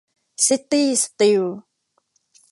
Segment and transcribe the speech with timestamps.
[0.45, 1.43] ซิตี้ สตีล